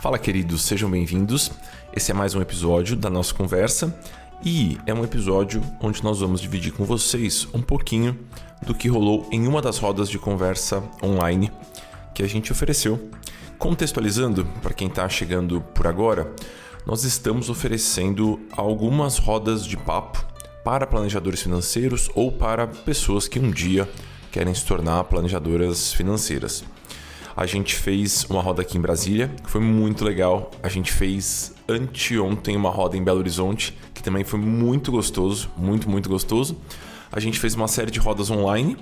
[0.00, 1.50] Fala, queridos, sejam bem-vindos.
[1.92, 3.92] Esse é mais um episódio da nossa conversa
[4.44, 8.16] e é um episódio onde nós vamos dividir com vocês um pouquinho
[8.64, 11.50] do que rolou em uma das rodas de conversa online
[12.14, 13.10] que a gente ofereceu.
[13.58, 16.32] Contextualizando, para quem está chegando por agora,
[16.86, 20.24] nós estamos oferecendo algumas rodas de papo
[20.62, 23.88] para planejadores financeiros ou para pessoas que um dia
[24.30, 26.62] querem se tornar planejadoras financeiras.
[27.38, 30.50] A gente fez uma roda aqui em Brasília, que foi muito legal.
[30.60, 35.88] A gente fez anteontem uma roda em Belo Horizonte, que também foi muito gostoso, muito,
[35.88, 36.56] muito gostoso.
[37.12, 38.76] A gente fez uma série de rodas online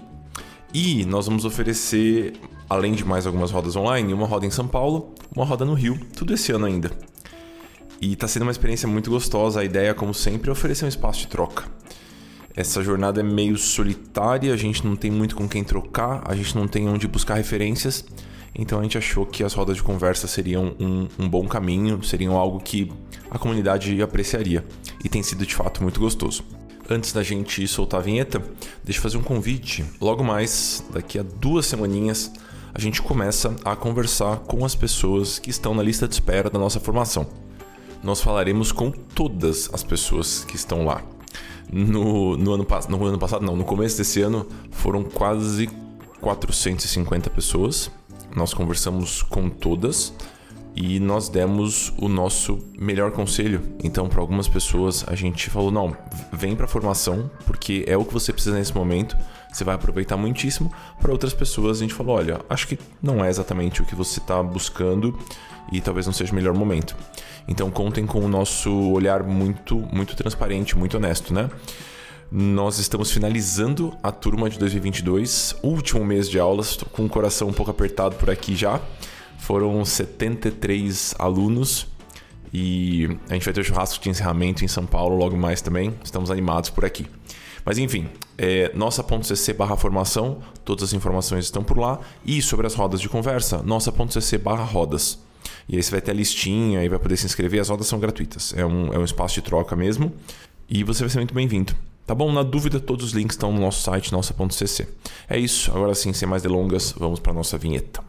[0.73, 2.33] e nós vamos oferecer,
[2.67, 6.01] além de mais algumas rodas online, uma roda em São Paulo, uma roda no Rio,
[6.17, 6.91] tudo esse ano ainda.
[8.01, 9.61] E está sendo uma experiência muito gostosa.
[9.61, 11.65] A ideia, como sempre, é oferecer um espaço de troca.
[12.57, 16.57] Essa jornada é meio solitária, a gente não tem muito com quem trocar, a gente
[16.57, 18.03] não tem onde buscar referências.
[18.59, 22.37] Então a gente achou que as rodas de conversa seriam um, um, bom caminho, seriam
[22.37, 22.91] algo que
[23.31, 24.65] a comunidade apreciaria.
[25.05, 26.43] E tem sido de fato muito gostoso.
[26.89, 28.43] Antes da gente soltar a vinheta,
[28.83, 29.85] deixa eu fazer um convite.
[30.01, 32.33] Logo mais, daqui a duas semaninhas,
[32.73, 36.59] a gente começa a conversar com as pessoas que estão na lista de espera da
[36.59, 37.27] nossa formação.
[38.03, 41.03] Nós falaremos com todas as pessoas que estão lá.
[41.71, 45.69] No, no, ano, no ano passado, não, no começo desse ano, foram quase
[46.21, 47.91] 450 pessoas
[48.37, 50.13] nós conversamos com todas
[50.77, 53.63] e nós demos o nosso melhor conselho.
[53.83, 55.97] Então, para algumas pessoas, a gente falou: não,
[56.31, 59.17] vem para a formação, porque é o que você precisa nesse momento,
[59.51, 60.71] você vai aproveitar muitíssimo.
[61.01, 64.21] Para outras pessoas, a gente falou: olha, acho que não é exatamente o que você
[64.21, 65.19] está buscando
[65.73, 66.95] e talvez não seja o melhor momento.
[67.49, 71.49] Então, contem com o nosso olhar muito, muito transparente, muito honesto, né?
[72.31, 77.49] Nós estamos finalizando a turma de 2022, último mês de aulas, estou com o coração
[77.49, 78.81] um pouco apertado por aqui já.
[79.39, 81.87] Foram 73 alunos
[82.53, 85.95] e a gente vai ter o churrasco de encerramento em São Paulo logo mais também.
[86.03, 87.07] Estamos animados por aqui.
[87.65, 92.01] Mas enfim, é nossa.cc barra formação, todas as informações estão por lá.
[92.25, 95.21] E sobre as rodas de conversa, nossa.cc barra rodas.
[95.69, 97.61] E aí você vai ter a listinha e vai poder se inscrever.
[97.61, 98.53] As rodas são gratuitas.
[98.57, 100.13] É um, é um espaço de troca mesmo.
[100.69, 101.73] E você vai ser muito bem-vindo.
[102.07, 102.31] Tá bom?
[102.31, 104.87] Na dúvida, todos os links estão no nosso site, nossa.cc.
[105.29, 105.73] É isso.
[105.73, 108.01] Agora sim, sem mais delongas, vamos para nossa vinheta.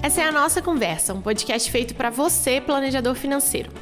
[0.00, 3.72] Essa é a nossa conversa, um podcast feito para você, planejador financeiro.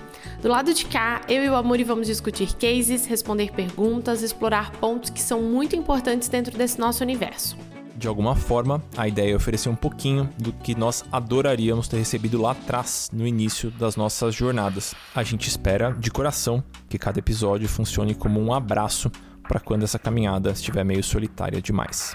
[0.41, 5.11] Do lado de cá, eu e o Amuri vamos discutir cases, responder perguntas, explorar pontos
[5.11, 7.57] que são muito importantes dentro desse nosso universo
[7.99, 12.41] de alguma forma, a ideia é oferecer um pouquinho do que nós adoraríamos ter recebido
[12.41, 14.95] lá atrás, no início das nossas jornadas.
[15.13, 19.11] A gente espera de coração que cada episódio funcione como um abraço
[19.43, 22.15] para quando essa caminhada estiver meio solitária demais.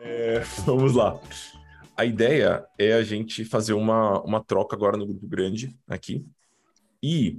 [0.00, 1.20] É, vamos lá.
[1.94, 6.24] A ideia é a gente fazer uma, uma troca agora no grupo grande aqui.
[7.02, 7.38] E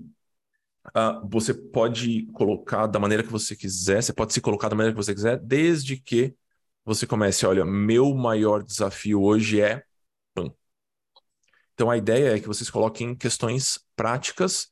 [0.89, 4.93] Uh, você pode colocar da maneira que você quiser, você pode se colocar da maneira
[4.93, 6.35] que você quiser, desde que
[6.83, 9.83] você comece, olha, meu maior desafio hoje é.
[11.73, 14.67] Então a ideia é que vocês coloquem questões práticas.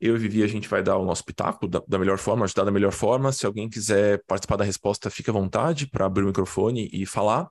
[0.00, 2.64] Eu e Vivi, a gente vai dar o nosso pitaco da, da melhor forma, ajudar
[2.64, 3.32] da melhor forma.
[3.32, 7.50] Se alguém quiser participar da resposta, fique à vontade para abrir o microfone e falar.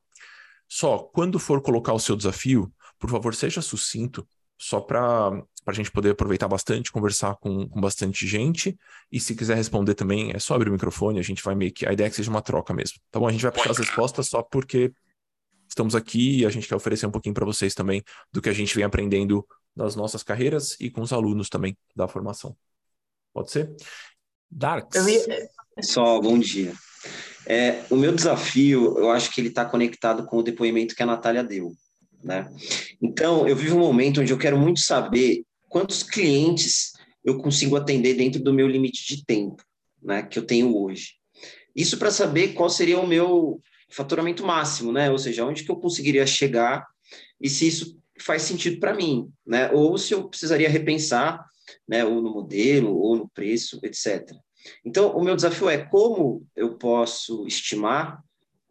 [0.67, 4.27] Só, quando for colocar o seu desafio, por favor, seja sucinto,
[4.57, 8.77] só para a gente poder aproveitar bastante, conversar com, com bastante gente.
[9.11, 11.85] E se quiser responder também, é só abrir o microfone, a gente vai meio que.
[11.85, 12.97] A ideia é que seja uma troca mesmo.
[13.11, 13.27] Tá bom?
[13.27, 14.91] A gente vai puxar as respostas só porque
[15.67, 18.53] estamos aqui e a gente quer oferecer um pouquinho para vocês também do que a
[18.53, 19.45] gente vem aprendendo
[19.75, 22.55] nas nossas carreiras e com os alunos também da formação.
[23.33, 23.73] Pode ser?
[24.49, 25.05] Darks.
[25.05, 25.49] Ia...
[25.81, 26.73] Só, bom dia.
[27.45, 31.05] É, o meu desafio, eu acho que ele está conectado com o depoimento que a
[31.05, 31.73] Natália deu.
[32.23, 32.51] Né?
[33.01, 36.91] Então, eu vivo um momento onde eu quero muito saber quantos clientes
[37.23, 39.63] eu consigo atender dentro do meu limite de tempo
[40.03, 41.13] né, que eu tenho hoje.
[41.73, 45.09] Isso para saber qual seria o meu faturamento máximo, né?
[45.09, 46.85] Ou seja, onde que eu conseguiria chegar
[47.39, 49.71] e se isso faz sentido para mim, né?
[49.71, 51.45] Ou se eu precisaria repensar,
[51.87, 52.03] né?
[52.03, 54.29] Ou no modelo, ou no preço, etc.
[54.83, 58.21] Então, o meu desafio é como eu posso estimar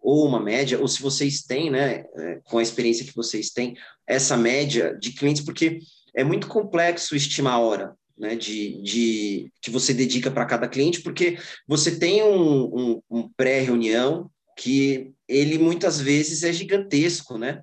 [0.03, 3.77] ou uma média, ou se vocês têm, né, é, com a experiência que vocês têm,
[4.07, 5.81] essa média de clientes, porque
[6.15, 11.03] é muito complexo estimar a hora né, de, de que você dedica para cada cliente,
[11.03, 17.63] porque você tem um, um, um pré-reunião que ele muitas vezes é gigantesco, né?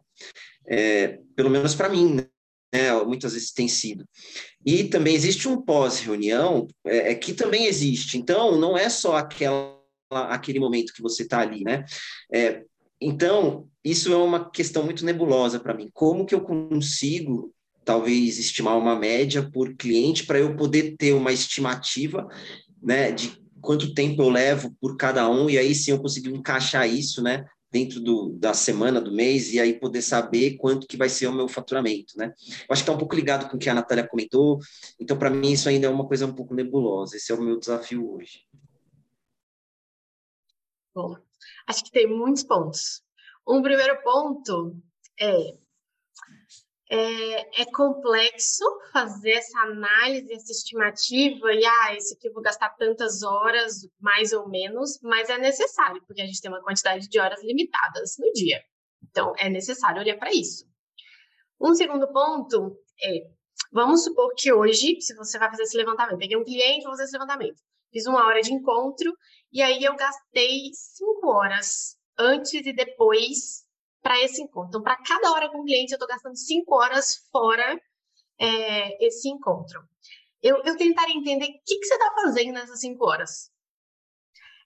[0.68, 2.26] É, pelo menos para mim,
[3.06, 4.06] muitas vezes tem sido.
[4.66, 8.18] E também existe um pós-reunião é, é, que também existe.
[8.18, 9.78] Então, não é só aquela,
[10.12, 11.86] aquele momento que você está ali, né?
[12.34, 12.64] É,
[13.00, 15.90] então, isso é uma questão muito nebulosa para mim.
[15.94, 17.54] Como que eu consigo,
[17.88, 22.28] talvez, estimar uma média por cliente para eu poder ter uma estimativa
[22.84, 26.86] né, de quanto tempo eu levo por cada um, e aí sim eu consigo encaixar
[26.86, 31.08] isso, né, dentro do, da semana, do mês, e aí poder saber quanto que vai
[31.08, 32.34] ser o meu faturamento, né?
[32.46, 34.60] Eu acho que está um pouco ligado com o que a Natália comentou,
[35.00, 37.58] então para mim isso ainda é uma coisa um pouco nebulosa, esse é o meu
[37.58, 38.42] desafio hoje.
[40.94, 41.16] Bom,
[41.66, 43.02] acho que tem muitos pontos.
[43.48, 44.76] Um primeiro ponto
[45.18, 45.56] é
[46.90, 48.64] é, é, complexo
[48.94, 54.32] fazer essa análise, essa estimativa, e ah, esse aqui eu vou gastar tantas horas, mais
[54.32, 58.32] ou menos, mas é necessário, porque a gente tem uma quantidade de horas limitadas no
[58.32, 58.62] dia.
[59.10, 60.66] Então, é necessário olhar para isso.
[61.60, 63.30] Um segundo ponto é,
[63.72, 67.04] vamos supor que hoje, se você vai fazer esse levantamento, peguei um cliente, vou fazer
[67.04, 67.62] esse levantamento,
[67.92, 69.12] fiz uma hora de encontro,
[69.52, 73.67] e aí eu gastei cinco horas antes e depois
[74.08, 74.70] para esse encontro.
[74.70, 77.78] Então, para cada hora com o cliente, eu estou gastando cinco horas fora
[78.40, 79.82] é, esse encontro.
[80.42, 83.52] Eu, eu tentaria entender o que, que você está fazendo nessas cinco horas.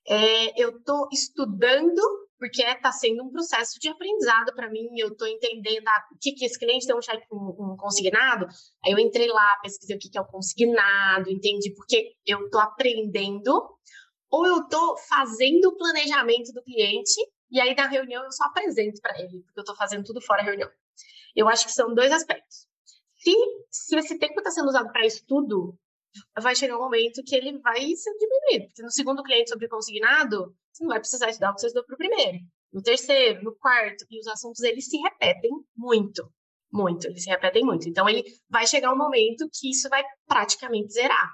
[0.08, 2.00] É, eu estou estudando,
[2.38, 6.34] porque está sendo um processo de aprendizado para mim, eu estou entendendo ah, o que,
[6.34, 8.46] que esse cliente tem um cheque um, um consignado,
[8.86, 12.62] aí eu entrei lá, pesquisei o que, que é o consignado, entendi porque eu estou
[12.62, 13.52] aprendendo,
[14.30, 17.20] ou eu estou fazendo o planejamento do cliente
[17.52, 20.42] e aí, na reunião, eu só apresento para ele, porque eu estou fazendo tudo fora
[20.42, 20.70] da reunião.
[21.36, 22.68] Eu acho que são dois aspectos.
[23.18, 23.34] Se,
[23.70, 25.78] se esse tempo está sendo usado para estudo,
[26.40, 28.68] vai chegar um momento que ele vai ser diminuído.
[28.68, 31.86] Porque no segundo cliente sobre consignado, você não vai precisar estudar o que você estudou
[31.86, 32.40] para o primeiro.
[32.72, 36.32] No terceiro, no quarto, e os assuntos eles se repetem muito.
[36.72, 37.88] Muito, eles se repetem muito.
[37.90, 41.30] Então, ele vai chegar um momento que isso vai praticamente zerar.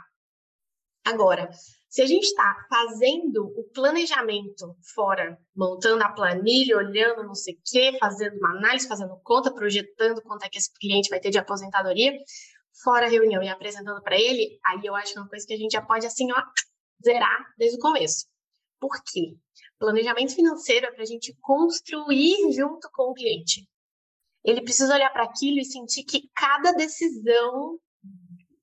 [1.05, 1.47] Agora,
[1.97, 7.57] se a gente está fazendo o planejamento fora, montando a planilha, olhando não sei o
[7.65, 11.39] quê, fazendo uma análise, fazendo conta, projetando quanto é que esse cliente vai ter de
[11.39, 12.15] aposentadoria,
[12.83, 15.55] fora a reunião e apresentando para ele, aí eu acho que é uma coisa que
[15.55, 16.39] a gente já pode, assim, ó,
[17.03, 18.27] zerar desde o começo.
[18.79, 19.35] Por quê?
[19.79, 23.67] Planejamento financeiro é para a gente construir junto com o cliente.
[24.45, 27.79] Ele precisa olhar para aquilo e sentir que cada decisão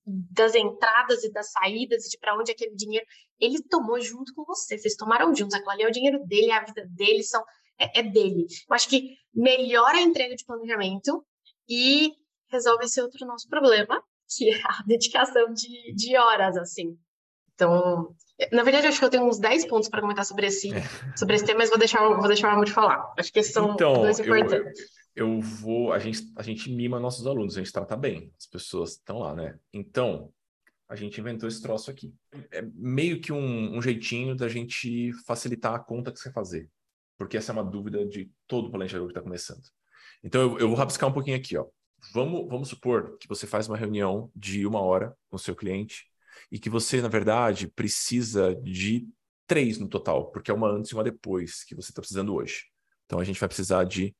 [0.06, 3.06] das entradas e das saídas e de para onde aquele dinheiro
[3.41, 4.79] ele tomou junto com você.
[4.79, 5.55] Vocês tomaram juntos.
[5.55, 7.43] Aquilo ali é o dinheiro dele, é a vida dele, são,
[7.79, 8.47] é, é dele.
[8.69, 11.25] Eu acho que melhora a entrega de planejamento
[11.69, 12.12] e
[12.51, 14.03] resolve esse outro nosso problema,
[14.37, 16.97] que é a dedicação de, de horas, assim.
[17.55, 18.15] Então,
[18.53, 20.83] na verdade, acho que eu tenho uns 10 pontos para comentar sobre esse, é.
[21.17, 23.12] sobre esse tema, mas vou deixar, vou deixar o Amor de falar.
[23.17, 24.59] Acho que esses são então, dois importantes.
[24.59, 25.04] Eu, eu
[25.40, 29.19] vou, a gente, a gente mima nossos alunos, a gente trata bem, as pessoas estão
[29.19, 29.58] lá, né?
[29.72, 30.32] Então,
[30.88, 32.12] a gente inventou esse troço aqui.
[32.50, 36.69] É meio que um, um jeitinho da gente facilitar a conta que você fazer,
[37.16, 39.62] porque essa é uma dúvida de todo planejador que está começando.
[40.22, 41.67] Então, eu, eu vou rabiscar um pouquinho aqui, ó.
[42.12, 46.06] Vamos, vamos supor que você faz uma reunião de uma hora com o seu cliente
[46.50, 49.08] e que você, na verdade, precisa de
[49.46, 52.67] três no total, porque é uma antes e uma depois que você está precisando hoje.
[53.06, 54.14] Então, a gente vai precisar de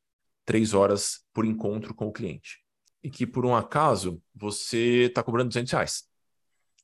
[0.45, 2.63] três horas por encontro com o cliente.
[3.03, 6.05] E que, por um acaso, você está cobrando 200 reais.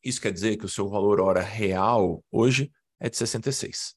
[0.02, 3.94] Isso quer dizer que o seu valor hora real hoje é de 66.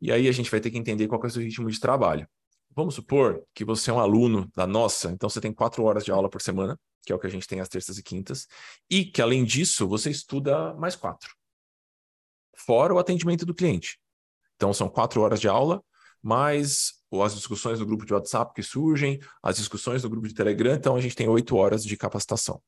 [0.00, 2.28] E aí a gente vai ter que entender qual é o seu ritmo de trabalho.
[2.74, 6.12] Vamos supor que você é um aluno da nossa, então você tem quatro horas de
[6.12, 8.46] aula por semana, que é o que a gente tem às terças e quintas,
[8.88, 11.34] e que além disso você estuda mais quatro,
[12.56, 13.98] fora o atendimento do cliente.
[14.54, 15.82] Então são quatro horas de aula,
[16.22, 20.74] mais as discussões no grupo de WhatsApp que surgem, as discussões no grupo de Telegram,
[20.74, 22.62] então a gente tem oito horas de capacitação.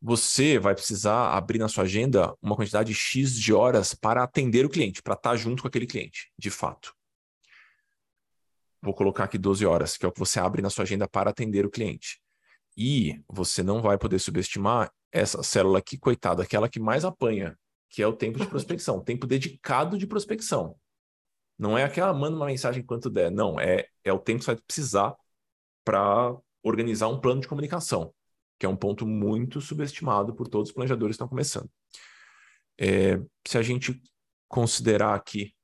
[0.00, 4.68] Você vai precisar abrir na sua agenda uma quantidade X de horas para atender o
[4.68, 6.92] cliente, para estar junto com aquele cliente, de fato.
[8.82, 11.30] Vou colocar aqui 12 horas, que é o que você abre na sua agenda para
[11.30, 12.20] atender o cliente.
[12.76, 17.56] E você não vai poder subestimar essa célula aqui, coitada, aquela que mais apanha,
[17.88, 20.74] que é o tempo de prospecção, tempo dedicado de prospecção.
[21.62, 23.30] Não é aquela manda uma mensagem quanto der.
[23.30, 25.14] Não, é, é o tempo que você vai precisar
[25.84, 28.12] para organizar um plano de comunicação,
[28.58, 31.70] que é um ponto muito subestimado por todos os planejadores que estão começando.
[32.76, 33.16] É,
[33.46, 34.02] se a gente
[34.48, 35.54] considerar aqui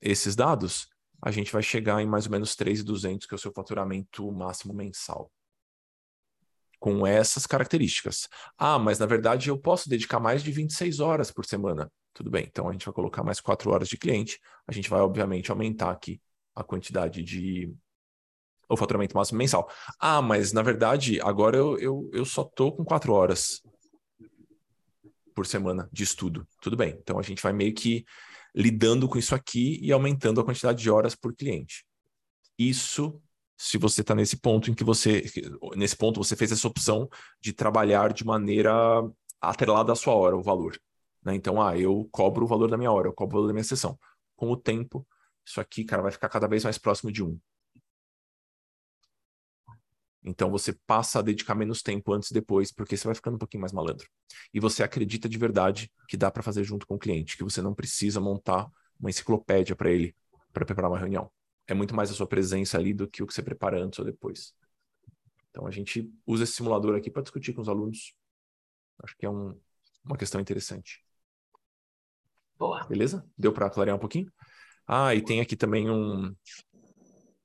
[0.00, 0.88] esses dados,
[1.20, 4.72] a gente vai chegar em mais ou menos 3.200, que é o seu faturamento máximo
[4.72, 5.30] mensal.
[6.78, 8.26] Com essas características.
[8.56, 11.92] Ah, mas na verdade eu posso dedicar mais de 26 horas por semana.
[12.12, 14.38] Tudo bem, então a gente vai colocar mais quatro horas de cliente.
[14.66, 16.20] A gente vai, obviamente, aumentar aqui
[16.54, 17.72] a quantidade de,
[18.68, 19.70] o faturamento máximo mensal.
[19.98, 23.62] Ah, mas na verdade, agora eu, eu, eu só tô com quatro horas
[25.34, 26.46] por semana de estudo.
[26.60, 26.96] Tudo bem.
[27.00, 28.04] Então a gente vai meio que
[28.54, 31.84] lidando com isso aqui e aumentando a quantidade de horas por cliente.
[32.58, 33.20] Isso
[33.62, 35.22] se você está nesse ponto em que você,
[35.76, 37.06] nesse ponto, você fez essa opção
[37.38, 38.72] de trabalhar de maneira
[39.38, 40.80] atrelada à sua hora, o valor.
[41.24, 41.34] Né?
[41.34, 43.64] Então, ah, eu cobro o valor da minha hora, eu cobro o valor da minha
[43.64, 43.98] sessão.
[44.36, 45.06] Com o tempo,
[45.44, 47.38] isso aqui, cara, vai ficar cada vez mais próximo de um.
[50.22, 53.38] Então você passa a dedicar menos tempo antes e depois, porque você vai ficando um
[53.38, 54.06] pouquinho mais malandro.
[54.52, 57.62] E você acredita de verdade que dá para fazer junto com o cliente, que você
[57.62, 60.14] não precisa montar uma enciclopédia para ele
[60.52, 61.30] para preparar uma reunião.
[61.66, 64.04] É muito mais a sua presença ali do que o que você prepara antes ou
[64.04, 64.52] depois.
[65.50, 68.14] Então a gente usa esse simulador aqui para discutir com os alunos.
[69.02, 69.58] Acho que é um,
[70.04, 71.02] uma questão interessante.
[72.60, 72.84] Boa.
[72.84, 73.24] Beleza?
[73.38, 74.30] Deu para clarear um pouquinho?
[74.86, 76.34] Ah, e tem aqui também um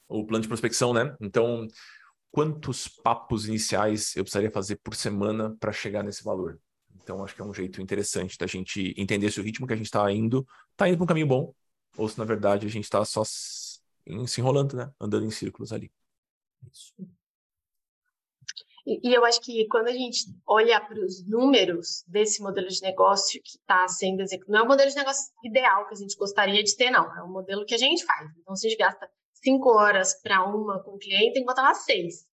[0.09, 1.15] o plano de prospecção, né?
[1.21, 1.65] Então,
[2.31, 6.59] quantos papos iniciais eu precisaria fazer por semana para chegar nesse valor?
[7.01, 9.75] Então, acho que é um jeito interessante da gente entender se o ritmo que a
[9.77, 11.53] gente está indo está indo para um caminho bom
[11.97, 13.79] ou se, na verdade, a gente está só se
[14.37, 14.91] enrolando, né?
[14.99, 15.89] Andando em círculos ali.
[16.69, 16.93] Isso.
[18.85, 23.41] E, eu acho que quando a gente olha para os números desse modelo de negócio
[23.41, 26.63] que está sendo executado, não é o modelo de negócio ideal que a gente gostaria
[26.63, 27.05] de ter, não.
[27.17, 28.29] É o modelo que a gente faz.
[28.39, 31.63] Então, se a gente gasta cinco horas para uma com o cliente, tem que botar
[31.63, 32.27] lá seis.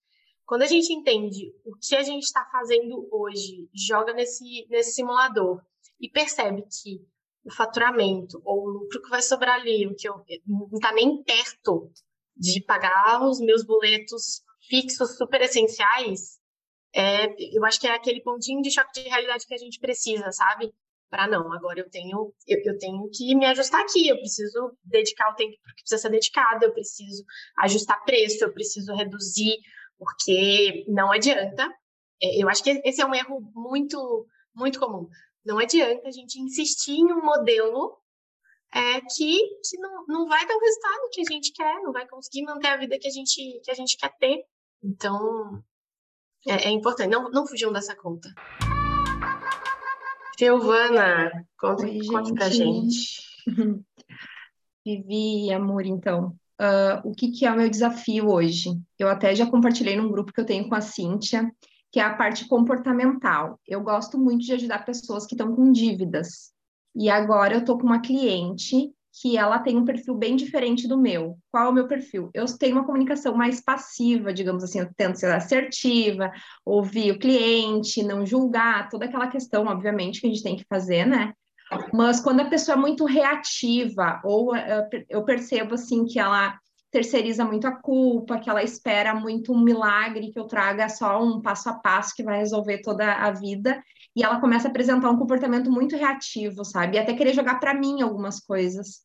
[0.45, 5.61] Quando a gente entende o que a gente está fazendo hoje, joga nesse, nesse simulador
[6.01, 6.99] e percebe que
[7.45, 11.23] o faturamento ou o lucro que vai sobrar ali, o que eu não está nem
[11.23, 11.89] perto
[12.35, 16.40] de pagar os meus boletos fixos super essenciais,
[16.93, 20.31] é, eu acho que é aquele pontinho de choque de realidade que a gente precisa,
[20.31, 20.73] sabe?
[21.09, 25.29] Para não, agora eu tenho, eu, eu, tenho que me ajustar aqui, eu preciso dedicar
[25.29, 27.23] o tempo que precisa ser dedicado, eu preciso
[27.59, 29.57] ajustar preço, eu preciso reduzir,
[29.97, 31.69] porque não adianta.
[32.21, 35.07] É, eu acho que esse é um erro muito, muito comum.
[35.43, 37.97] Não adianta a gente insistir em um modelo
[38.73, 42.07] é, que, que não, não vai dar o resultado que a gente quer, não vai
[42.07, 44.45] conseguir manter a vida que a gente, que a gente quer ter.
[44.81, 45.61] Então,
[46.47, 48.33] é, é importante, não, não fugiam dessa conta.
[50.37, 53.21] Silvana, conta, Oi, conta pra gente.
[54.85, 56.35] Vivi, amor, então.
[56.59, 58.69] Uh, o que, que é o meu desafio hoje?
[58.97, 61.51] Eu até já compartilhei num grupo que eu tenho com a Cíntia,
[61.91, 63.59] que é a parte comportamental.
[63.67, 66.51] Eu gosto muito de ajudar pessoas que estão com dívidas.
[66.95, 70.97] E agora eu estou com uma cliente que ela tem um perfil bem diferente do
[70.97, 71.37] meu.
[71.51, 72.29] Qual é o meu perfil?
[72.33, 76.31] Eu tenho uma comunicação mais passiva, digamos assim, eu tento ser assertiva,
[76.65, 81.05] ouvir o cliente, não julgar, toda aquela questão, obviamente, que a gente tem que fazer,
[81.05, 81.33] né?
[81.93, 86.57] Mas quando a pessoa é muito reativa, ou uh, eu percebo assim que ela
[86.91, 91.41] terceiriza muito a culpa, que ela espera muito um milagre que eu traga só um
[91.41, 93.81] passo a passo que vai resolver toda a vida,
[94.15, 96.97] e ela começa a apresentar um comportamento muito reativo, sabe?
[96.97, 99.01] E até querer jogar para mim algumas coisas.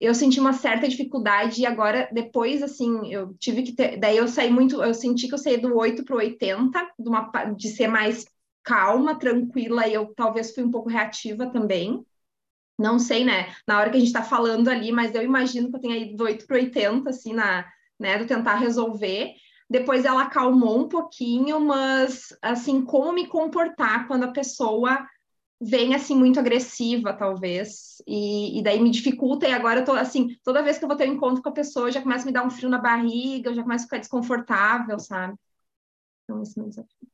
[0.00, 4.28] Eu senti uma certa dificuldade e agora depois assim, eu tive que ter, daí eu
[4.28, 7.88] saí muito, eu senti que eu saí do 8 pro 80, de uma de ser
[7.88, 8.26] mais
[8.62, 12.04] calma, tranquila, e eu talvez fui um pouco reativa também.
[12.78, 13.54] Não sei, né?
[13.66, 16.16] Na hora que a gente está falando ali, mas eu imagino que eu tenha ido
[16.16, 17.64] do 8 para 80, assim, na,
[17.98, 19.34] né, do tentar resolver.
[19.68, 25.06] Depois ela acalmou um pouquinho, mas assim, como me comportar quando a pessoa
[25.60, 30.36] vem assim muito agressiva, talvez, e, e, daí me dificulta, e agora eu tô assim,
[30.44, 32.32] toda vez que eu vou ter um encontro com a pessoa, já começa a me
[32.32, 35.34] dar um frio na barriga, eu já começo a ficar desconfortável, sabe?
[36.24, 37.08] Então, esse é o desafio.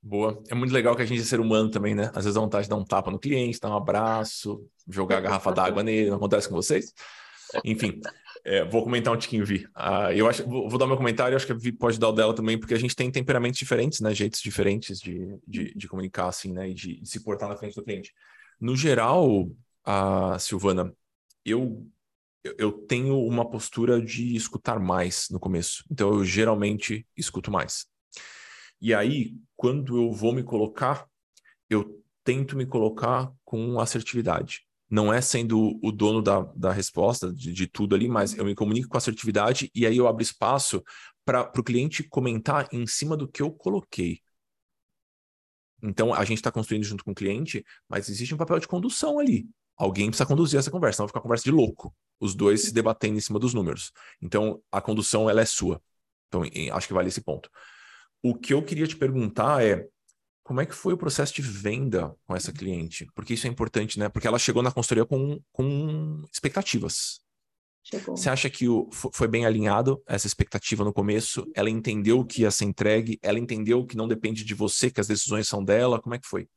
[0.00, 0.42] Boa.
[0.48, 2.06] É muito legal que a gente é ser humano também, né?
[2.08, 5.20] Às vezes dá vontade de dar um tapa no cliente, dar um abraço, jogar a
[5.20, 6.10] garrafa d'água nele.
[6.10, 6.92] Não acontece com vocês?
[7.64, 8.00] Enfim,
[8.44, 9.66] é, vou comentar um tiquinho, Vi.
[9.66, 12.12] Uh, eu acho, vou, vou, dar meu comentário, acho que a Vi pode dar o
[12.12, 14.12] dela também, porque a gente tem temperamentos diferentes, né?
[14.12, 16.68] Jeitos diferentes de, de, de comunicar, assim, né?
[16.68, 18.12] E de, de, se portar na frente do cliente.
[18.60, 19.48] No geral,
[19.84, 20.92] a Silvana,
[21.44, 21.86] eu,
[22.58, 25.84] eu tenho uma postura de escutar mais no começo.
[25.90, 27.86] Então, eu geralmente escuto mais.
[28.80, 31.06] E aí, quando eu vou me colocar,
[31.70, 34.66] eu tento me colocar com assertividade.
[34.92, 38.54] Não é sendo o dono da, da resposta de, de tudo ali, mas eu me
[38.54, 40.84] comunico com assertividade e aí eu abro espaço
[41.24, 44.20] para o cliente comentar em cima do que eu coloquei.
[45.82, 49.18] Então, a gente está construindo junto com o cliente, mas existe um papel de condução
[49.18, 49.48] ali.
[49.78, 51.94] Alguém precisa conduzir essa conversa, não vai ficar conversa de louco.
[52.20, 53.92] Os dois se debatendo em cima dos números.
[54.20, 55.82] Então, a condução, ela é sua.
[56.28, 57.48] Então, acho que vale esse ponto.
[58.22, 59.88] O que eu queria te perguntar é
[60.42, 63.06] como é que foi o processo de venda com essa cliente?
[63.14, 64.08] Porque isso é importante, né?
[64.08, 67.20] Porque ela chegou na consultoria com, com expectativas.
[67.82, 68.16] chegou.
[68.16, 71.46] Você acha que o, foi bem alinhado essa expectativa no começo?
[71.54, 73.18] Ela entendeu que ia ser entregue?
[73.22, 76.00] Ela entendeu que não depende de você, que as decisões são dela?
[76.00, 76.48] Como é que foi?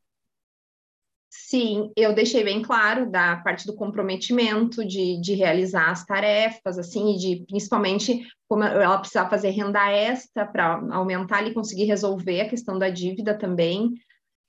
[1.38, 7.14] Sim, eu deixei bem claro da parte do comprometimento de, de realizar as tarefas, assim,
[7.14, 12.50] e de principalmente como ela precisava fazer renda extra para aumentar e conseguir resolver a
[12.50, 13.94] questão da dívida também.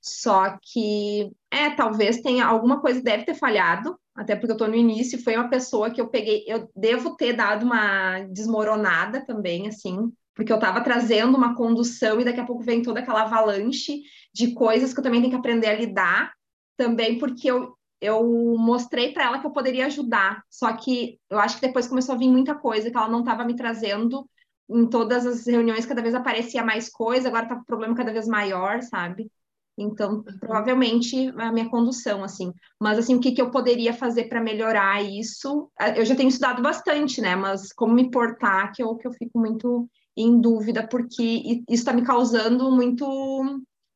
[0.01, 4.75] Só que, é, talvez tenha alguma coisa deve ter falhado, até porque eu estou no
[4.75, 10.11] início, foi uma pessoa que eu peguei, eu devo ter dado uma desmoronada também, assim,
[10.33, 14.01] porque eu estava trazendo uma condução e daqui a pouco vem toda aquela avalanche
[14.33, 16.37] de coisas que eu também tenho que aprender a lidar,
[16.77, 18.23] também porque eu, eu
[18.57, 22.17] mostrei para ela que eu poderia ajudar, só que eu acho que depois começou a
[22.17, 24.29] vir muita coisa que ela não estava me trazendo
[24.69, 28.11] em todas as reuniões, cada vez aparecia mais coisa, agora está com um problema cada
[28.11, 29.31] vez maior, sabe?
[29.77, 30.23] Então, uhum.
[30.39, 32.51] provavelmente a minha condução, assim.
[32.79, 35.71] Mas, assim, o que, que eu poderia fazer para melhorar isso?
[35.95, 37.35] Eu já tenho estudado bastante, né?
[37.35, 41.93] Mas como me portar, que eu, que eu fico muito em dúvida, porque isso está
[41.93, 43.05] me causando muito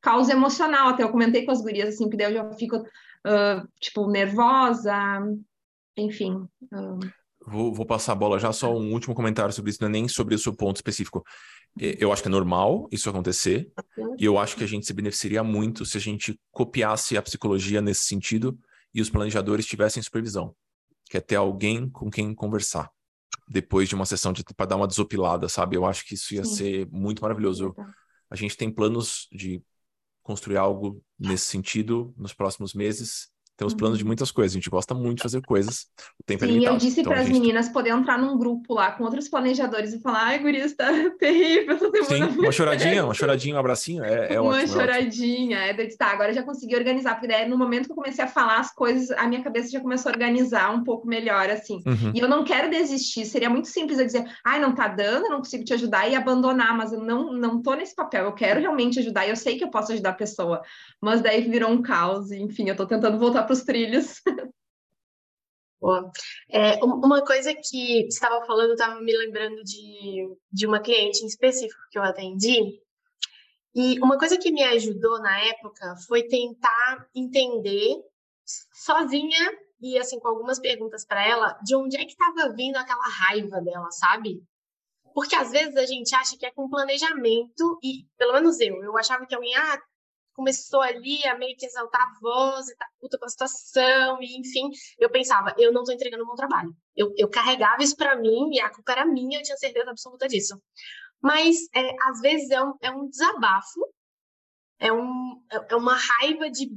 [0.01, 0.89] caos emocional.
[0.89, 4.95] Até eu comentei com as gurias, assim, que daí eu já fico, uh, tipo, nervosa,
[5.97, 6.33] enfim.
[6.71, 6.99] Uh...
[7.45, 10.07] Vou, vou, passar a bola já, só um último comentário sobre isso, não é nem
[10.07, 11.23] sobre o seu ponto específico.
[11.77, 13.71] Eu acho que é normal isso acontecer,
[14.19, 17.81] e eu acho que a gente se beneficiaria muito se a gente copiasse a psicologia
[17.81, 18.59] nesse sentido
[18.93, 20.53] e os planejadores tivessem supervisão,
[21.09, 22.91] que é ter alguém com quem conversar
[23.47, 25.75] depois de uma sessão de para dar uma desopilada, sabe?
[25.75, 26.55] Eu acho que isso ia Sim.
[26.55, 27.75] ser muito maravilhoso.
[28.29, 29.61] A gente tem planos de
[30.21, 33.30] construir algo nesse sentido nos próximos meses.
[33.61, 34.07] Temos planos de uhum.
[34.07, 35.85] muitas coisas, a gente gosta muito de fazer coisas.
[36.19, 36.75] O tempo é Sim, é limitado.
[36.75, 37.39] eu disse então, para as gente...
[37.39, 40.87] meninas poder entrar num grupo lá com outros planejadores e falar: ai, guria, está
[41.19, 42.31] terrível essa semana.
[42.31, 44.73] Sim, uma choradinha, uma choradinha, um abracinho, é, é uma ótimo.
[44.73, 45.81] Uma choradinha, é, ótimo.
[45.83, 48.57] é tá, agora já consegui organizar, porque daí no momento que eu comecei a falar
[48.57, 51.83] as coisas, a minha cabeça já começou a organizar um pouco melhor, assim.
[51.85, 52.13] Uhum.
[52.15, 55.29] E eu não quero desistir, seria muito simples eu dizer: ai, não tá dando, eu
[55.29, 58.59] não consigo te ajudar e abandonar, mas eu não, não tô nesse papel, eu quero
[58.59, 60.63] realmente ajudar, e eu sei que eu posso ajudar a pessoa,
[60.99, 64.21] mas daí virou um caos, e, enfim, eu tô tentando voltar para os trilhos.
[65.79, 66.11] Boa.
[66.49, 71.81] É, uma coisa que estava falando, estava me lembrando de, de uma cliente em específico
[71.89, 72.79] que eu atendi.
[73.73, 77.95] E uma coisa que me ajudou na época foi tentar entender
[78.45, 83.07] sozinha e assim com algumas perguntas para ela de onde é que estava vindo aquela
[83.07, 84.43] raiva dela, sabe?
[85.15, 88.95] Porque às vezes a gente acha que é com planejamento e pelo menos eu, eu
[88.97, 89.81] achava que alguém ah,
[90.33, 94.39] começou ali a meio que exaltar a voz e tá puta com a situação, e
[94.39, 96.75] enfim, eu pensava, eu não tô entregando um bom trabalho.
[96.95, 100.27] Eu, eu carregava isso para mim e a culpa era minha, eu tinha certeza absoluta
[100.27, 100.61] disso.
[101.21, 103.79] Mas, é, às vezes, é um, é um desabafo,
[104.79, 106.71] é, um, é, é uma raiva de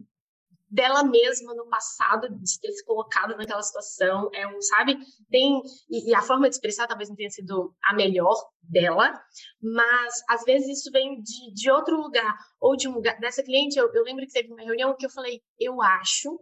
[0.75, 4.99] dela mesma no passado, de ter se colocado naquela situação, é um, sabe?
[5.31, 9.13] Tem, e, e, a forma de expressar talvez não tenha sido a melhor dela,
[9.63, 13.79] mas às vezes isso vem de, de outro lugar, ou de um lugar, dessa cliente,
[13.79, 16.41] eu, eu lembro que teve uma reunião que eu falei, eu acho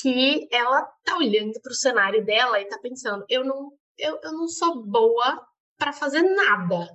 [0.00, 4.32] que ela tá olhando para o cenário dela e tá pensando, eu não, eu, eu
[4.32, 6.88] não sou boa para fazer nada,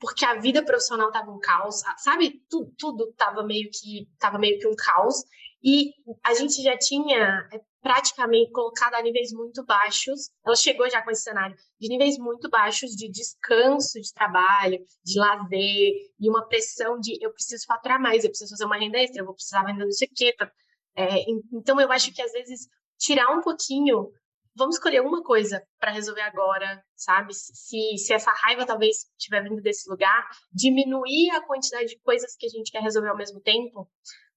[0.00, 2.42] porque a vida profissional tava um caos, sabe?
[2.50, 5.22] Tudo, tudo tava meio que tava meio que um caos
[5.62, 5.92] e
[6.24, 10.30] a gente já tinha é, praticamente colocado a níveis muito baixos.
[10.44, 15.18] Ela chegou já com esse cenário de níveis muito baixos de descanso de trabalho, de
[15.18, 19.20] lazer e uma pressão de eu preciso faturar mais, eu preciso fazer uma renda extra,
[19.20, 20.34] eu vou precisar vender não sei o quê.
[20.36, 20.50] Tá?
[20.96, 24.10] É, então eu acho que às vezes tirar um pouquinho,
[24.56, 27.34] vamos escolher uma coisa para resolver agora, sabe?
[27.34, 32.46] Se, se essa raiva talvez estiver vindo desse lugar, diminuir a quantidade de coisas que
[32.46, 33.88] a gente quer resolver ao mesmo tempo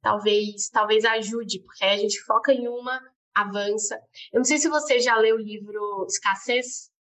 [0.05, 3.01] talvez talvez ajude, porque aí a gente foca em uma,
[3.33, 3.99] avança.
[4.31, 6.91] Eu não sei se você já leu o livro Escassez.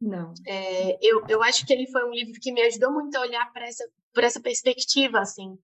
[0.00, 0.32] Não.
[0.46, 3.52] É, eu, eu acho que ele foi um livro que me ajudou muito a olhar
[3.52, 5.58] para essa, por essa perspectiva, assim.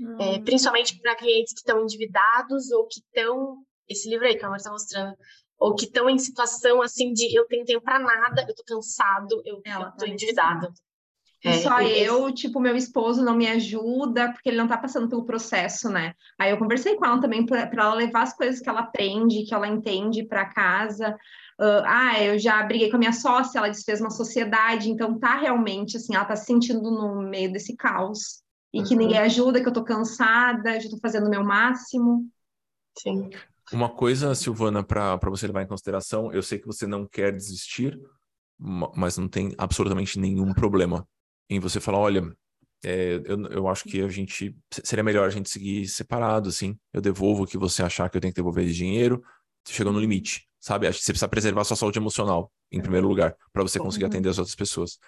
[0.00, 0.16] Hum.
[0.20, 3.64] É, principalmente para clientes que estão endividados ou que estão.
[3.88, 5.16] Esse livro aí que a Amor está mostrando.
[5.58, 9.42] Ou que estão em situação assim de eu tenho tempo para nada, eu tô cansado,
[9.44, 10.72] eu, tá endividado.
[11.42, 15.24] É, só eu, tipo, meu esposo não me ajuda porque ele não tá passando pelo
[15.24, 16.14] processo, né?
[16.38, 19.54] Aí eu conversei com ela também para ela levar as coisas que ela aprende, que
[19.54, 21.16] ela entende para casa.
[21.58, 25.36] Uh, ah, eu já briguei com a minha sócia, ela desfez uma sociedade, então tá
[25.36, 29.24] realmente assim, ela tá se sentindo no meio desse caos e que ninguém uhum.
[29.24, 32.26] ajuda, que eu tô cansada, já tô fazendo o meu máximo.
[32.98, 33.30] Sim.
[33.72, 37.98] Uma coisa, Silvana, para você levar em consideração, eu sei que você não quer desistir,
[38.58, 41.06] mas não tem absolutamente nenhum problema
[41.50, 42.32] em você falar, olha,
[42.82, 46.78] é, eu, eu acho que a gente seria melhor a gente seguir separado, assim.
[46.92, 49.22] Eu devolvo o que você achar que eu tenho que devolver de dinheiro.
[49.68, 50.48] Chegou no limite.
[50.58, 50.86] sabe?
[50.86, 54.06] Acho que você precisa preservar a sua saúde emocional, em primeiro lugar, para você conseguir
[54.06, 54.98] atender as outras pessoas.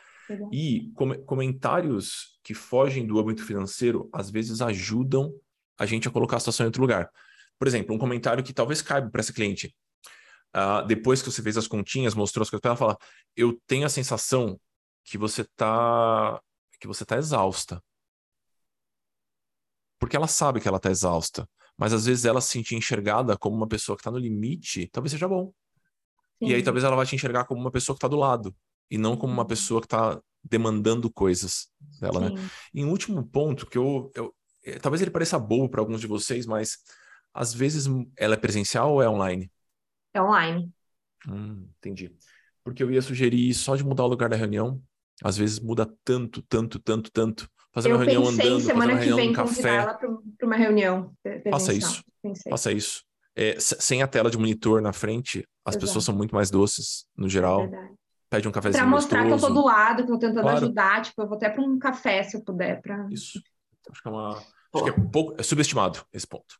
[0.52, 5.32] E com comentários que fogem do âmbito financeiro, às vezes ajudam
[5.78, 7.08] a gente a colocar a situação em outro lugar.
[7.58, 9.74] Por exemplo, um comentário que talvez caiba para essa cliente.
[10.54, 12.98] Uh, depois que você fez as continhas, mostrou as coisas para ela, fala:
[13.36, 14.58] Eu tenho a sensação
[15.04, 16.40] que você tá
[16.80, 17.82] que você tá exausta.
[19.98, 23.54] Porque ela sabe que ela tá exausta, mas às vezes ela se sentir enxergada como
[23.54, 25.52] uma pessoa que está no limite, talvez seja bom.
[26.40, 26.48] Sim.
[26.48, 28.54] E aí talvez ela vai te enxergar como uma pessoa que está do lado
[28.90, 29.48] e não como uma uhum.
[29.48, 31.68] pessoa que está demandando coisas
[32.00, 32.50] dela, né?
[32.74, 34.34] E um último ponto que eu, eu
[34.64, 36.78] é, talvez ele pareça bobo para alguns de vocês, mas
[37.32, 37.86] às vezes
[38.16, 39.50] ela é presencial ou é online?
[40.12, 40.70] É online.
[41.28, 42.14] Hum, entendi.
[42.64, 44.82] Porque eu ia sugerir só de mudar o lugar da reunião.
[45.22, 47.48] Às vezes muda tanto, tanto, tanto, tanto.
[47.72, 49.76] Fazer eu uma reunião pensei andando, semana fazer uma que vem café.
[49.76, 51.12] ela para uma reunião.
[51.50, 52.04] Faça isso.
[52.22, 52.50] Pensei.
[52.50, 53.02] Faça isso.
[53.34, 55.86] É, sem a tela de monitor na frente, as Exato.
[55.86, 57.60] pessoas são muito mais doces, no geral.
[57.68, 57.92] Verdade.
[58.28, 59.40] Pede um cafezinho Para mostrar gostoso.
[59.40, 60.56] que eu tô do lado, que eu tô tentando Claro.
[60.58, 63.42] ajudar, tipo, eu vou até para um café se eu puder, para Isso.
[63.90, 64.36] Acho que é uma.
[64.36, 65.34] Acho que é pouco.
[65.38, 66.58] É subestimado esse ponto.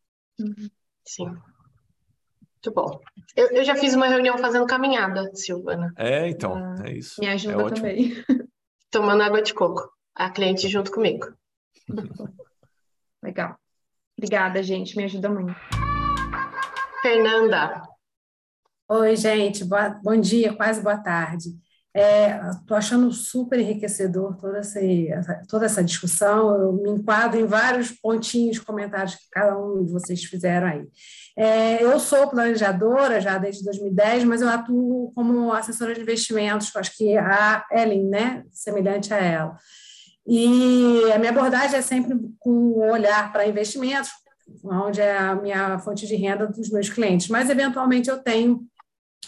[1.07, 1.27] Sim.
[1.27, 3.01] Muito bom.
[3.35, 6.55] Eu, eu já fiz uma reunião fazendo caminhada, Silvana, É, então.
[6.55, 7.21] Ah, é isso.
[7.21, 7.87] me é ajuda ótimo.
[7.89, 8.13] também.
[8.93, 9.91] tomando água de coco.
[10.15, 11.27] A cliente junto comigo.
[13.25, 13.57] Legal.
[14.17, 15.55] Obrigada, gente, me ajuda muito.
[17.01, 17.83] Fernanda,
[18.89, 21.49] Oi, gente, boa- bom dia, quase boa tarde.
[21.95, 24.81] Estou achando super enriquecedor toda essa,
[25.47, 26.57] toda essa discussão.
[26.57, 30.89] Eu me enquadro em vários pontinhos, comentários que cada um de vocês fizeram aí.
[31.37, 36.97] É, eu sou planejadora já desde 2010, mas eu atuo como assessora de investimentos, acho
[36.97, 39.57] que a Ellen, né, semelhante a ela.
[40.27, 44.11] E a minha abordagem é sempre com o olhar para investimentos,
[44.65, 47.29] onde é a minha fonte de renda dos meus clientes.
[47.29, 48.63] Mas, eventualmente, eu tenho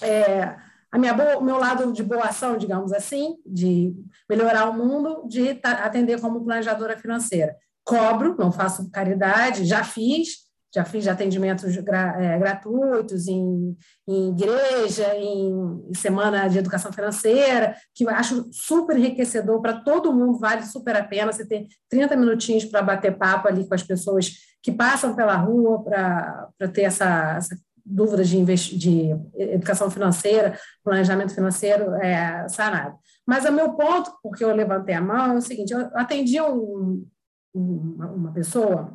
[0.01, 0.57] é,
[0.95, 3.93] a minha boa, meu lado de boa ação, digamos assim, de
[4.31, 7.57] melhorar o mundo, de atender como planejadora financeira.
[7.85, 13.77] Cobro, não faço caridade, já fiz, já fiz atendimentos gra- é, gratuitos em,
[14.07, 15.51] em igreja, em,
[15.91, 20.95] em semana de educação financeira, que eu acho super enriquecedor para todo mundo, vale super
[20.95, 24.31] a pena você ter 30 minutinhos para bater papo ali com as pessoas
[24.63, 31.95] que passam pela rua para ter essa, essa dúvida de, de educação financeira, planejamento financeiro
[31.97, 32.97] é, sanado.
[33.27, 37.07] Mas o meu ponto, porque eu levantei a mão, é o seguinte, eu atendi um,
[37.55, 38.95] uma, uma pessoa,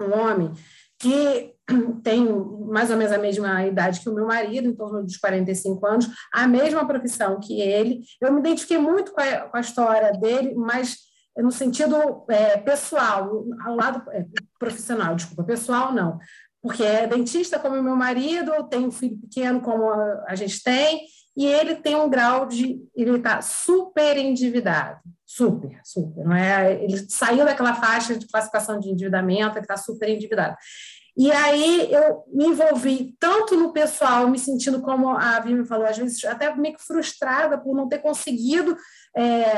[0.00, 0.52] um homem,
[0.98, 1.54] que
[2.02, 2.26] tem
[2.70, 6.08] mais ou menos a mesma idade que o meu marido, em torno dos 45 anos,
[6.32, 8.00] a mesma profissão que ele.
[8.20, 10.96] Eu me identifiquei muito com a, com a história dele, mas
[11.36, 14.26] no sentido é, pessoal, ao lado é,
[14.58, 16.18] profissional, desculpa, pessoal não,
[16.68, 19.90] porque é dentista como meu marido, tem um filho pequeno como
[20.26, 21.00] a, gente tem,
[21.34, 22.78] e ele tem um grau de.
[22.94, 25.00] Ele está super endividado.
[25.24, 26.24] Super, super.
[26.26, 26.84] Não é?
[26.84, 30.56] Ele saiu daquela faixa de classificação de endividamento, ele está super endividado.
[31.16, 35.86] E aí eu me envolvi tanto no pessoal, me sentindo como a Vi me falou,
[35.86, 38.76] às vezes até meio que frustrada por não ter conseguido
[39.16, 39.54] é,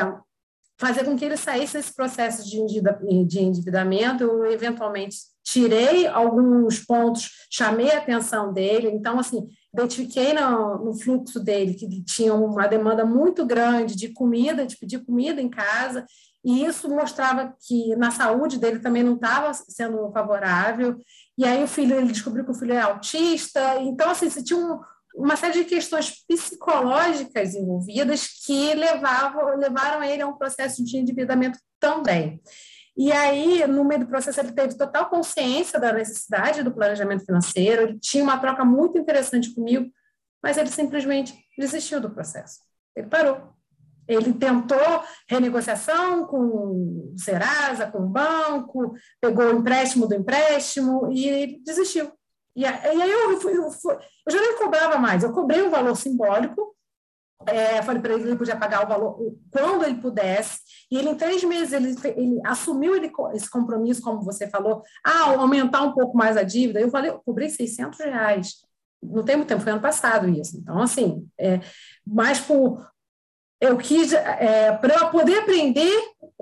[0.81, 4.25] fazer com que ele saísse desse processo de endividamento.
[4.25, 8.89] Eu, eventualmente, tirei alguns pontos, chamei a atenção dele.
[8.89, 14.09] Então, assim, identifiquei no, no, fluxo dele que ele tinha uma demanda muito grande de
[14.09, 16.07] comida, de pedir comida em casa,
[16.43, 20.97] e isso mostrava que na saúde dele também não estava sendo favorável.
[21.37, 23.79] E aí o filho, ele descobriu que o filho é autista.
[23.81, 24.81] Então, assim, você tinha um,
[25.15, 31.59] uma série de questões psicológicas envolvidas que levavam, levaram ele a um processo de endividamento
[31.79, 32.41] também.
[32.97, 37.83] E aí, no meio do processo, ele teve total consciência da necessidade do planejamento financeiro,
[37.83, 39.91] ele tinha uma troca muito interessante comigo,
[40.43, 42.59] mas ele simplesmente desistiu do processo.
[42.95, 43.55] Ele parou.
[44.09, 51.63] Ele tentou renegociação com o Serasa, com o banco, pegou o empréstimo do empréstimo e
[51.65, 52.11] desistiu.
[52.55, 56.75] E aí eu, eu, eu já nem cobrava mais, eu cobrei um valor simbólico,
[57.47, 59.19] é, falei para ele que ele podia pagar o valor
[59.51, 60.61] quando ele pudesse,
[60.91, 65.31] e ele em três meses ele, ele assumiu ele, esse compromisso, como você falou, ah,
[65.31, 68.57] aumentar um pouco mais a dívida, eu falei, eu cobrei 600 reais,
[69.03, 71.61] não tem muito tempo, foi ano passado isso, então assim, é,
[72.07, 72.87] mas por,
[73.61, 75.93] eu quis, é, para eu poder aprender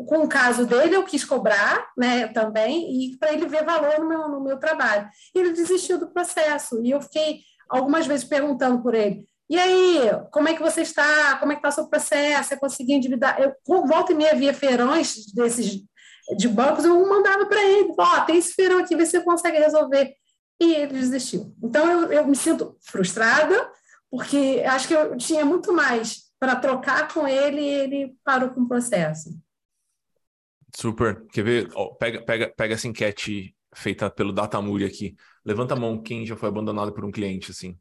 [0.06, 4.08] com o caso dele, eu quis cobrar né, também, e para ele ver valor no
[4.08, 5.08] meu, no meu trabalho.
[5.34, 9.98] Ele desistiu do processo, e eu fiquei algumas vezes perguntando por ele, e aí,
[10.30, 11.36] como é que você está?
[11.38, 12.50] Como é que está o seu processo?
[12.50, 13.40] Você conseguiu endividar?
[13.40, 13.54] Eu,
[13.86, 15.82] volta e meia, via feirões desses
[16.36, 19.20] de bancos, eu mandava para ele, ó, oh, tem esse feirão aqui, vê se você
[19.22, 20.12] consegue resolver.
[20.60, 21.54] E ele desistiu.
[21.62, 23.70] Então, eu, eu me sinto frustrada,
[24.10, 28.62] porque acho que eu tinha muito mais para trocar com ele e ele parou com
[28.62, 29.30] o processo.
[30.74, 31.26] Super.
[31.28, 31.70] Quer ver?
[31.74, 35.16] Oh, pega, pega, pega essa enquete feita pelo Datamuri aqui.
[35.44, 37.78] Levanta a mão quem já foi abandonado por um cliente, assim.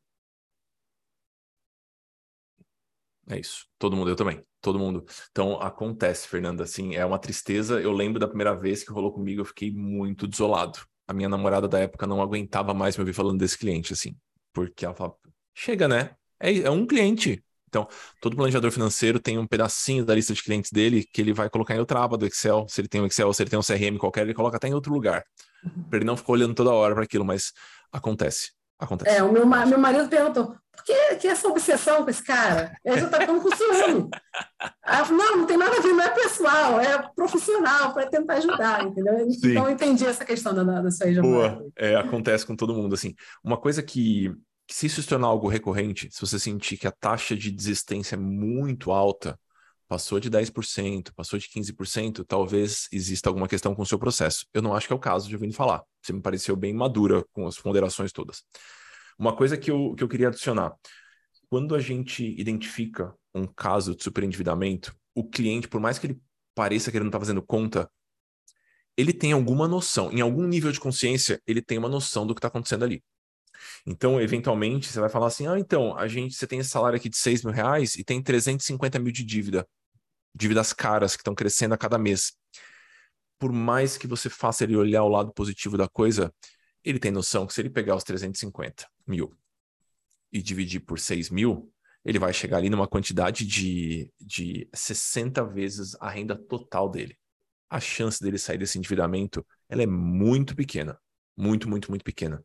[3.29, 3.67] É isso.
[3.77, 4.41] Todo mundo, eu também.
[4.61, 5.05] Todo mundo.
[5.31, 7.79] Então, acontece, Fernanda, assim, é uma tristeza.
[7.79, 10.79] Eu lembro da primeira vez que rolou comigo, eu fiquei muito desolado.
[11.05, 14.15] A minha namorada da época não aguentava mais me ouvir falando desse cliente, assim.
[14.53, 15.13] Porque ela fala,
[15.53, 16.15] chega, né?
[16.39, 17.43] É, é um cliente.
[17.67, 17.87] Então,
[18.21, 21.75] todo planejador financeiro tem um pedacinho da lista de clientes dele que ele vai colocar
[21.75, 22.65] em outra aba do Excel.
[22.69, 24.73] Se ele tem um Excel, se ele tem um CRM qualquer, ele coloca até em
[24.73, 25.23] outro lugar.
[25.63, 25.83] Uhum.
[25.89, 27.51] Para ele não ficar olhando toda hora para aquilo, mas
[27.91, 28.51] acontece.
[28.79, 29.15] Acontece.
[29.15, 32.77] É, o meu, meu marido perguntou: por que, que essa obsessão com esse cara?
[32.85, 34.09] Ele já está ficando com ciúme.
[34.85, 38.07] Aí eu falei, não, não tem nada a ver, não é pessoal, é profissional, para
[38.07, 39.31] tentar ajudar, entendeu?
[39.31, 39.51] Sim.
[39.51, 43.15] Então eu entendi essa questão da, da sua Boa, é, acontece com todo mundo, assim.
[43.43, 44.31] Uma coisa que,
[44.69, 48.17] se isso se tornar algo recorrente, se você sentir que a taxa de desistência é
[48.17, 49.39] muito alta,
[49.87, 54.45] passou de 10%, passou de 15%, talvez exista alguma questão com o seu processo.
[54.53, 55.81] Eu não acho que é o caso de ouvindo falar.
[56.01, 58.43] Você me pareceu bem madura com as ponderações todas.
[59.17, 60.75] Uma coisa que eu, que eu queria adicionar.
[61.49, 66.21] Quando a gente identifica um caso de superendividamento, o cliente, por mais que ele
[66.53, 67.89] pareça que ele não está fazendo conta,
[68.97, 72.39] ele tem alguma noção, em algum nível de consciência, ele tem uma noção do que
[72.39, 73.01] está acontecendo ali.
[73.85, 77.09] Então, eventualmente, você vai falar assim: ah, então, a gente, você tem esse salário aqui
[77.09, 79.67] de 6 mil reais e tem 350 mil de dívida
[80.37, 82.33] dívidas caras que estão crescendo a cada mês.
[83.39, 86.33] Por mais que você faça ele olhar o lado positivo da coisa,
[86.83, 89.35] ele tem noção que se ele pegar os 350 mil
[90.31, 91.71] e dividir por 6 mil,
[92.05, 97.17] ele vai chegar ali numa quantidade de, de 60 vezes a renda total dele.
[97.69, 100.97] A chance dele sair desse endividamento ela é muito pequena.
[101.35, 102.43] Muito, muito, muito pequena.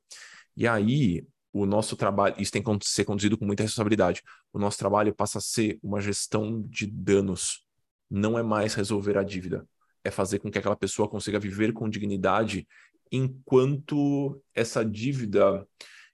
[0.57, 4.23] E aí, o nosso trabalho, isso tem que ser conduzido com muita responsabilidade.
[4.53, 7.65] O nosso trabalho passa a ser uma gestão de danos
[8.12, 9.67] não é mais resolver a dívida,
[10.05, 12.69] é fazer com que aquela pessoa consiga viver com dignidade
[13.11, 15.67] enquanto essa dívida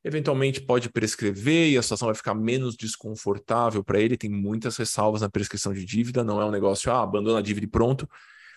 [0.05, 4.17] eventualmente pode prescrever e a situação vai ficar menos desconfortável para ele.
[4.17, 7.67] Tem muitas ressalvas na prescrição de dívida, não é um negócio, ah, abandona a dívida
[7.67, 8.09] e pronto.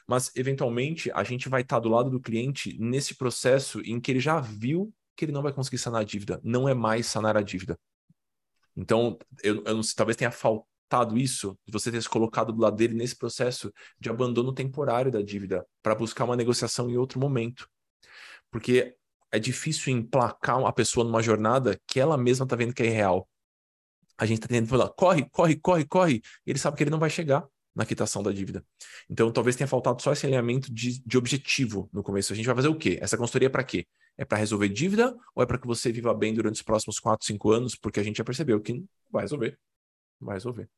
[0.08, 4.20] Mas, eventualmente, a gente vai estar do lado do cliente nesse processo em que ele
[4.20, 7.44] já viu que ele não vai conseguir sanar a dívida, não é mais sanar a
[7.44, 7.80] dívida.
[8.76, 12.60] Então, eu, eu não sei, talvez tenha faltado isso, de você ter se colocado do
[12.60, 17.20] lado dele nesse processo de abandono temporário da dívida para buscar uma negociação em outro
[17.20, 17.70] momento.
[18.50, 18.98] Porque
[19.32, 23.30] é difícil emplacar a pessoa numa jornada que ela mesma está vendo que é irreal.
[24.18, 27.00] A gente está tentando falar, corre, corre, corre, corre, e ele sabe que ele não
[27.00, 28.66] vai chegar na quitação da dívida.
[29.10, 32.34] Então, talvez tenha faltado só esse alinhamento de, de objetivo no começo.
[32.34, 33.00] A gente vai fazer o quê?
[33.02, 33.88] Essa consultoria é para quê?
[34.18, 37.26] É para resolver dívida ou é para que você viva bem durante os próximos 4,
[37.26, 37.76] 5 anos?
[37.76, 39.58] Porque a gente já percebeu que vai resolver.
[40.20, 40.70] Vai resolver.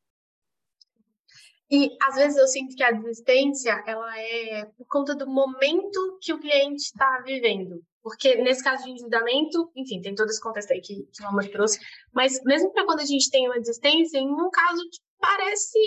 [1.71, 6.31] E às vezes eu sinto que a desistência ela é por conta do momento que
[6.31, 7.83] o cliente está vivendo.
[8.03, 11.47] Porque nesse caso de endividamento, enfim, tem todo esse contexto aí que, que o Amor
[11.49, 11.79] trouxe,
[12.13, 15.79] mas mesmo para quando a gente tem uma desistência, em um caso que parece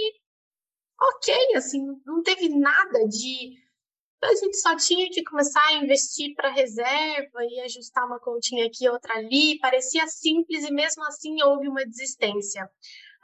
[1.01, 3.65] ok, assim, não teve nada de.
[4.23, 8.89] A gente só tinha que começar a investir para reserva e ajustar uma continha aqui,
[8.89, 12.69] outra ali, parecia simples e mesmo assim houve uma desistência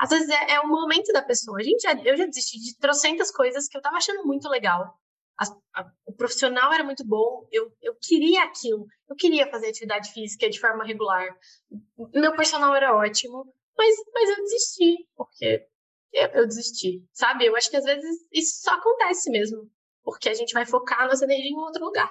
[0.02, 1.60] às vezes é, é o momento da pessoa.
[1.60, 4.98] A gente já, eu já desisti de trocentas coisas que eu tava achando muito legal.
[5.38, 5.44] A,
[5.80, 10.50] a, o profissional era muito bom, eu, eu queria aquilo, eu queria fazer atividade física
[10.50, 11.28] de forma regular.
[12.12, 13.46] Meu personal era ótimo,
[13.78, 15.68] mas, mas eu desisti, porque
[16.12, 17.46] eu, eu desisti, sabe?
[17.46, 19.70] Eu acho que às vezes isso só acontece mesmo,
[20.02, 22.10] porque a gente vai focar nossa energia em outro lugar.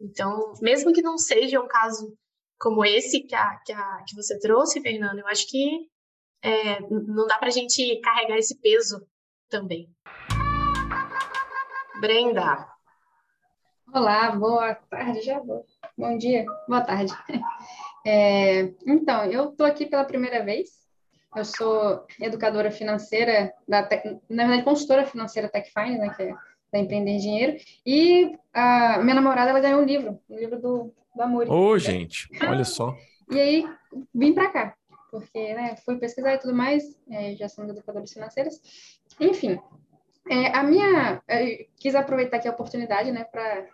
[0.00, 2.16] Então, mesmo que não seja um caso
[2.58, 5.88] como esse que, a, que, a, que você trouxe, Fernando, eu acho que
[6.42, 9.06] é, não dá para a gente carregar esse peso
[9.48, 9.90] também.
[12.00, 12.68] Brenda.
[13.92, 15.64] Olá, boa tarde, já vou.
[15.96, 17.12] Bom dia, boa tarde.
[18.08, 20.85] É, então, eu estou aqui pela primeira vez.
[21.36, 23.82] Eu sou educadora financeira, da,
[24.28, 26.34] na verdade, consultora financeira TechFine, né, que é
[26.72, 27.56] da Empreender Dinheiro.
[27.84, 31.48] E a minha namorada, ela ganhou um livro, um livro do, do Amor.
[31.48, 32.96] Ô, oh, gente, olha só.
[33.30, 33.64] E aí,
[34.14, 34.76] vim para cá
[35.10, 38.60] porque né, fui pesquisar e tudo mais, é, já somos educadores financeiros.
[39.18, 39.58] Enfim,
[40.28, 41.22] é, a minha.
[41.76, 43.66] quis aproveitar aqui a oportunidade né, para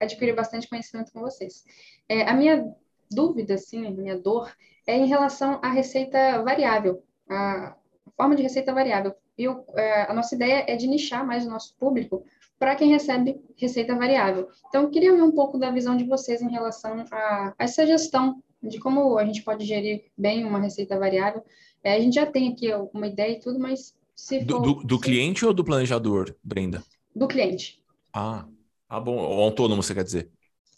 [0.00, 1.64] adquirir bastante conhecimento com vocês.
[2.08, 2.74] É, a minha
[3.12, 4.52] dúvida, assim, a minha dor,
[4.86, 7.76] é em relação à receita variável, a
[8.16, 9.14] forma de receita variável.
[9.38, 12.24] E o, é, a nossa ideia é de nichar mais o nosso público
[12.58, 14.48] para quem recebe receita variável.
[14.68, 17.86] Então, eu queria ver um pouco da visão de vocês em relação a, a essa
[17.86, 21.42] gestão de como a gente pode gerir bem uma receita variável.
[21.82, 24.60] É, a gente já tem aqui uma ideia e tudo, mas se for...
[24.60, 26.84] Do, do, do cliente ou do planejador, Brenda?
[27.14, 27.82] Do cliente.
[28.12, 28.46] Ah,
[28.88, 29.16] ah bom.
[29.16, 30.30] O autônomo, você quer dizer?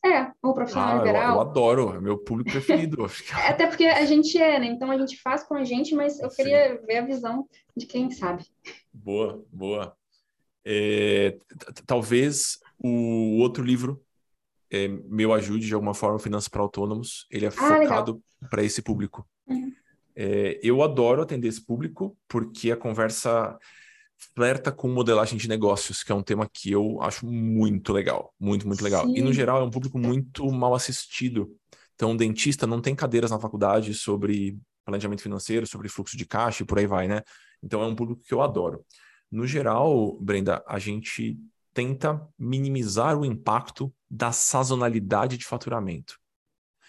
[0.04, 1.30] É, o profissional ah, liberal.
[1.30, 3.06] Eu, eu, adoro, é meu público preferido.
[3.48, 4.66] Até porque a gente é, né?
[4.66, 6.36] Então a gente faz com a gente, mas eu Sim.
[6.36, 8.44] queria ver a visão de quem sabe.
[8.92, 9.96] Boa, boa.
[10.62, 11.38] É,
[11.86, 14.04] talvez o outro livro
[14.70, 17.26] é, meu ajude de alguma forma Finanças para Autônomos.
[17.30, 19.26] Ele é ah, focado para esse público.
[19.46, 19.72] Uhum.
[20.16, 23.58] É, eu adoro atender esse público porque a conversa
[24.34, 28.66] flerta com modelagem de negócios, que é um tema que eu acho muito legal, muito,
[28.66, 29.06] muito legal.
[29.06, 29.16] Sim.
[29.16, 31.54] E no geral é um público muito mal assistido.
[31.94, 36.62] Então, o dentista não tem cadeiras na faculdade sobre planejamento financeiro, sobre fluxo de caixa
[36.62, 37.22] e por aí vai, né?
[37.62, 38.84] Então, é um público que eu adoro.
[39.30, 41.38] No geral, Brenda, a gente
[41.72, 46.18] tenta minimizar o impacto da sazonalidade de faturamento.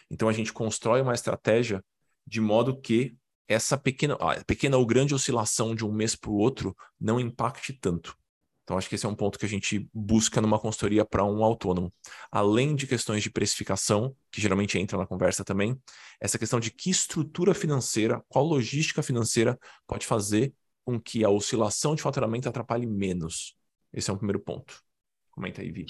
[0.10, 1.84] Então, a gente constrói uma estratégia
[2.28, 3.16] de modo que
[3.48, 8.18] essa pequena, pequena ou grande oscilação de um mês para o outro não impacte tanto.
[8.64, 11.44] Então, acho que esse é um ponto que a gente busca numa consultoria para um
[11.44, 11.94] autônomo.
[12.32, 15.80] Além de questões de precificação, que geralmente entra na conversa também,
[16.20, 20.52] essa questão de que estrutura financeira, qual logística financeira pode fazer
[20.84, 23.56] com que a oscilação de faturamento atrapalhe menos.
[23.94, 24.82] Esse é um primeiro ponto.
[25.30, 25.86] Comenta aí, Vi.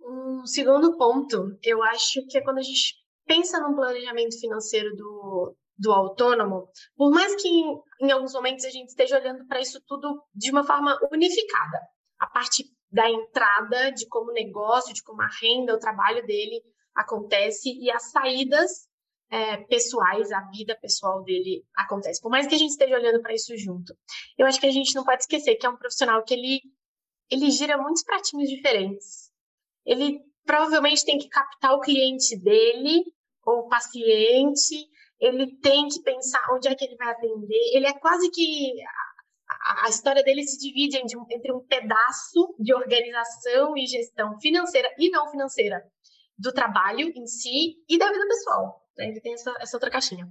[0.00, 5.54] Um segundo ponto, eu acho que é quando a gente pensa no planejamento financeiro do,
[5.82, 9.82] do autônomo, por mais que em, em alguns momentos a gente esteja olhando para isso
[9.86, 11.80] tudo de uma forma unificada,
[12.20, 16.62] a parte da entrada, de como o negócio, de como a renda, o trabalho dele
[16.94, 18.70] acontece e as saídas
[19.28, 22.20] é, pessoais, a vida pessoal dele acontece.
[22.20, 23.92] Por mais que a gente esteja olhando para isso junto,
[24.38, 26.60] eu acho que a gente não pode esquecer que é um profissional que ele
[27.30, 29.30] ele gira muitos pratinhos diferentes.
[29.86, 33.02] Ele provavelmente tem que captar o cliente dele
[33.44, 34.86] ou o paciente
[35.22, 37.70] ele tem que pensar onde é que ele vai atender.
[37.72, 38.72] Ele é quase que
[39.84, 44.92] a, história dele se divide entre um, entre um pedaço de organização e gestão financeira
[44.98, 45.80] e não financeira
[46.36, 48.82] do trabalho em si e da vida pessoal.
[48.98, 49.10] Né?
[49.10, 50.26] Ele tem essa, essa, outra caixinha.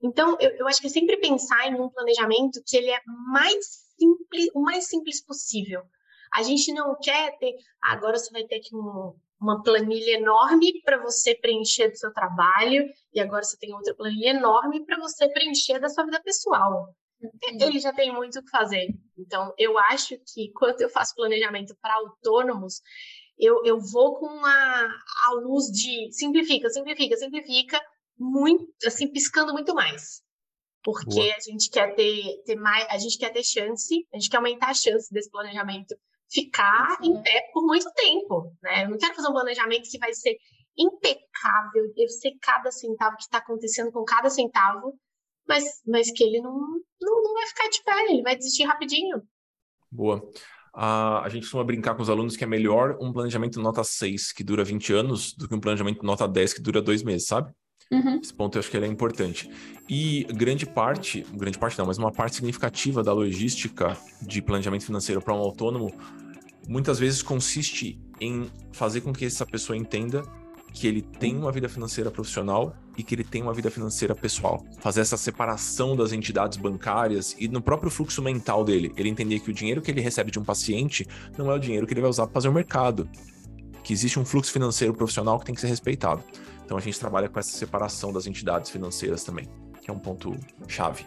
[0.00, 3.00] Então, eu, eu acho que é sempre pensar em um planejamento que ele é
[3.32, 3.66] mais
[3.98, 5.82] simples, o mais simples possível.
[6.32, 10.80] A gente não quer ter, ah, agora você vai ter que um, uma planilha enorme
[10.82, 15.28] para você preencher do seu trabalho e agora você tem outra planilha enorme para você
[15.28, 16.94] preencher da sua vida pessoal.
[17.42, 18.88] Ele já tem muito o que fazer.
[19.18, 22.80] Então, eu acho que quando eu faço planejamento para autônomos,
[23.38, 24.88] eu, eu vou com a,
[25.26, 27.80] a luz de simplifica, simplifica, simplifica,
[28.18, 30.22] muito, assim, piscando muito mais.
[30.82, 31.34] Porque Boa.
[31.34, 34.70] a gente quer ter, ter mais, a gente quer ter chance, a gente quer aumentar
[34.70, 35.96] a chance desse planejamento
[36.30, 38.84] ficar em pé por muito tempo, né?
[38.84, 40.36] Eu não quero fazer um planejamento que vai ser
[40.76, 44.94] impecável, eu sei cada centavo que está acontecendo com cada centavo,
[45.48, 46.58] mas, mas que ele não,
[47.00, 49.22] não, não vai ficar de pé, ele vai desistir rapidinho.
[49.90, 50.18] Boa.
[50.74, 54.32] Uh, a gente costuma brincar com os alunos que é melhor um planejamento nota 6,
[54.32, 57.50] que dura 20 anos, do que um planejamento nota 10, que dura dois meses, sabe?
[57.90, 58.18] Uhum.
[58.20, 59.50] Esse ponto eu acho que ele é importante.
[59.88, 65.22] E grande parte, grande parte não, mas uma parte significativa da logística de planejamento financeiro
[65.22, 65.92] para um autônomo
[66.68, 70.24] muitas vezes consiste em fazer com que essa pessoa entenda
[70.72, 74.62] que ele tem uma vida financeira profissional e que ele tem uma vida financeira pessoal.
[74.78, 79.50] Fazer essa separação das entidades bancárias e no próprio fluxo mental dele, ele entender que
[79.50, 81.06] o dinheiro que ele recebe de um paciente
[81.38, 83.08] não é o dinheiro que ele vai usar para fazer o mercado.
[83.82, 86.22] Que existe um fluxo financeiro profissional que tem que ser respeitado.
[86.66, 89.48] Então a gente trabalha com essa separação das entidades financeiras também,
[89.80, 91.06] que é um ponto chave.